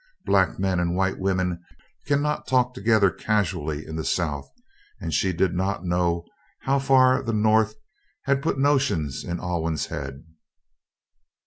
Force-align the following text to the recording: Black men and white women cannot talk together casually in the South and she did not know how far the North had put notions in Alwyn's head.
Black 0.25 0.57
men 0.57 0.79
and 0.79 0.95
white 0.95 1.19
women 1.19 1.63
cannot 2.07 2.47
talk 2.47 2.73
together 2.73 3.11
casually 3.11 3.85
in 3.85 3.97
the 3.97 4.03
South 4.03 4.49
and 4.99 5.13
she 5.13 5.31
did 5.31 5.53
not 5.53 5.85
know 5.85 6.25
how 6.63 6.79
far 6.79 7.21
the 7.21 7.33
North 7.33 7.75
had 8.23 8.41
put 8.41 8.57
notions 8.57 9.23
in 9.23 9.39
Alwyn's 9.39 9.85
head. 9.85 10.23